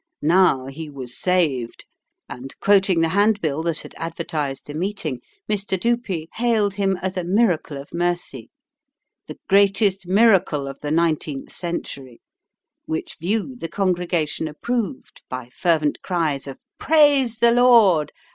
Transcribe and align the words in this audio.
Now 0.23 0.65
he 0.65 0.89
was 0.89 1.15
saved, 1.15 1.85
and, 2.27 2.59
quoting 2.59 3.01
the 3.01 3.09
handbill 3.09 3.61
that 3.61 3.81
had 3.81 3.93
advertised 3.99 4.65
the 4.65 4.73
meeting, 4.73 5.21
Mr. 5.47 5.79
Dupee 5.79 6.27
hailed 6.33 6.73
him 6.73 6.97
as 7.03 7.17
"a 7.17 7.23
miracle 7.23 7.77
of 7.77 7.93
mercy, 7.93 8.49
the 9.27 9.37
greatest 9.47 10.07
miracle 10.07 10.67
of 10.67 10.79
the 10.81 10.89
nineteenth 10.89 11.51
century," 11.51 12.19
which 12.85 13.17
view 13.21 13.55
the 13.55 13.69
congregation 13.69 14.47
approved 14.47 15.21
by 15.29 15.49
fervent 15.53 16.01
cries 16.01 16.47
of 16.47 16.59
"Praise 16.79 17.37
the 17.37 17.51
Lord!" 17.51 18.11